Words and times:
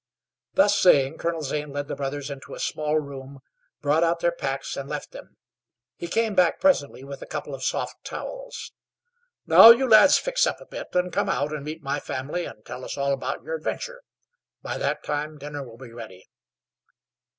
Thus 0.55 0.79
saying, 0.79 1.19
Colonel 1.19 1.43
Zane 1.43 1.73
led 1.73 1.87
the 1.87 1.95
brothers 1.95 2.31
into 2.31 2.55
a 2.55 2.59
small 2.59 2.97
room, 2.99 3.37
brought 3.81 4.03
out 4.03 4.19
their 4.19 4.31
packs, 4.31 4.75
and 4.75 4.89
left 4.89 5.11
them. 5.11 5.37
He 5.95 6.07
came 6.07 6.33
back 6.33 6.59
presently 6.59 7.03
with 7.03 7.21
a 7.21 7.27
couple 7.27 7.53
of 7.53 7.63
soft 7.63 8.03
towels. 8.03 8.71
"Now 9.45 9.69
you 9.69 9.87
lads 9.87 10.17
fix 10.17 10.47
up 10.47 10.59
a 10.59 10.65
bit; 10.65 10.91
then 10.91 11.11
come 11.11 11.29
out 11.29 11.53
and 11.53 11.63
meet 11.63 11.83
my 11.83 11.99
family 11.99 12.45
and 12.45 12.65
tell 12.65 12.83
us 12.83 12.97
all 12.97 13.13
about 13.13 13.43
your 13.43 13.53
adventure. 13.53 14.01
By 14.63 14.79
that 14.79 15.03
time 15.03 15.37
dinner 15.37 15.63
will 15.63 15.77
be 15.77 15.93
ready." 15.93 16.27